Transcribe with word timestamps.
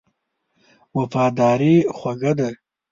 وفاداري 0.97 1.75
خوږه 1.97 2.31
ده. 2.39 2.49